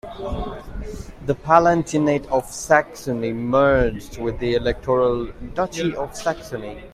[1.27, 6.81] The palatinate of Saxony merged with the Electoral Duchy of Saxony.